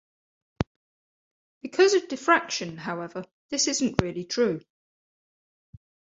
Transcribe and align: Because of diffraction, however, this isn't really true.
Because 1.61 1.93
of 1.93 2.07
diffraction, 2.07 2.75
however, 2.75 3.23
this 3.51 3.67
isn't 3.67 4.01
really 4.01 4.25
true. 4.25 4.59